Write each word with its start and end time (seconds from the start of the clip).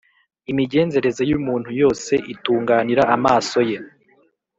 imigenzereze 0.51 1.21
y’umuntu 1.31 1.69
yose 1.81 2.13
itunganira 2.33 3.03
amaso 3.15 3.57
ye, 3.69 3.77